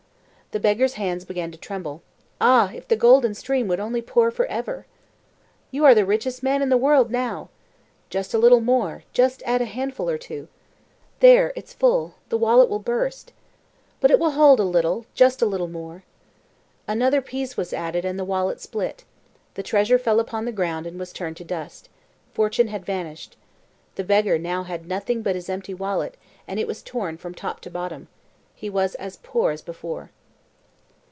[0.53, 2.01] The beggar's hands began to tremble.
[2.41, 4.85] Ah, if the golden stream would only pour for ever!
[5.71, 7.47] "You are the richest man in the world now!"
[8.09, 10.49] "Just a little more, add just a handful or two."
[11.21, 12.15] "There, it's full.
[12.27, 13.31] The wallet will burst."
[14.01, 16.03] "But it will hold a little, just a little more!"
[16.85, 19.05] Another piece was added, and the wallet split.
[19.53, 21.87] The treasure fell upon the ground and was turned to dust.
[22.33, 23.37] Fortune had vanished.
[23.95, 27.61] The beggar had now nothing but his empty wallet, and it was torn from top
[27.61, 28.09] to bottom.
[28.53, 30.09] He was as poor as before.